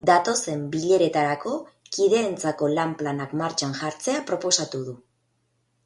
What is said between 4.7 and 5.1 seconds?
du.